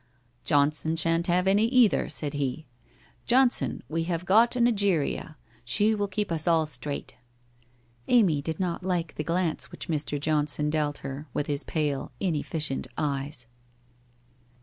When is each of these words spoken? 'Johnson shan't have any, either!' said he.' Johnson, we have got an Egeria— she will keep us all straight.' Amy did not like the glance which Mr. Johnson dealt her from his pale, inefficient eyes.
'Johnson 0.43 0.95
shan't 0.95 1.27
have 1.27 1.47
any, 1.47 1.65
either!' 1.67 2.09
said 2.09 2.33
he.' 2.33 2.65
Johnson, 3.27 3.83
we 3.87 4.05
have 4.05 4.25
got 4.25 4.55
an 4.55 4.65
Egeria— 4.65 5.35
she 5.63 5.93
will 5.93 6.07
keep 6.07 6.31
us 6.31 6.47
all 6.47 6.65
straight.' 6.65 7.13
Amy 8.07 8.41
did 8.41 8.59
not 8.59 8.81
like 8.81 9.13
the 9.13 9.23
glance 9.23 9.69
which 9.71 9.89
Mr. 9.89 10.19
Johnson 10.19 10.71
dealt 10.71 10.97
her 11.05 11.27
from 11.31 11.43
his 11.45 11.63
pale, 11.63 12.11
inefficient 12.19 12.87
eyes. 12.97 13.45